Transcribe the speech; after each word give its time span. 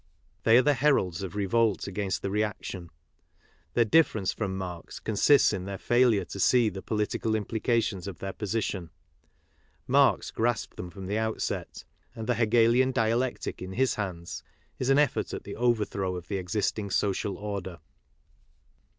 They 0.45 0.57
are 0.57 0.63
the 0.63 0.73
heralds 0.73 1.21
of 1.21 1.35
revolt 1.35 1.85
against 1.85 2.23
the 2.23 2.31
reaction. 2.31 2.89
Their| 3.75 3.85
difference 3.85 4.33
from 4.33 4.57
Marx 4.57 4.99
consists 4.99 5.53
in 5.53 5.65
their 5.65 5.77
failure 5.77 6.25
to 6.25 6.39
see 6.39 6.69
the! 6.69 6.81
political 6.81 7.35
implications 7.35 8.07
of 8.07 8.17
their 8.17 8.33
position. 8.33 8.89
Marx 9.85 10.31
grasped 10.31 10.75
them 10.75 10.89
from 10.89 11.05
the 11.05 11.19
outset; 11.19 11.83
and 12.15 12.25
the 12.25 12.33
Hegelian 12.33 12.91
dialectic 12.91 13.61
in 13.61 13.73
his 13.73 13.93
hands 13.93 14.41
is 14.79 14.89
an 14.89 14.97
effort 14.97 15.35
at 15.35 15.43
the 15.43 15.55
overthrow 15.55 16.15
of 16.15 16.29
the 16.29 16.37
existing 16.37 16.89
social 16.89 17.37
order. 17.37 17.77